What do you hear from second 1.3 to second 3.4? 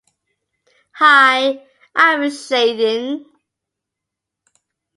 I am Shaidene